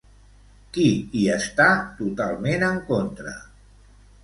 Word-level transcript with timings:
Qui 0.77 0.85
hi 1.19 1.25
està 1.33 1.67
totalment 2.01 2.67
en 2.71 2.83
contra? 2.91 3.37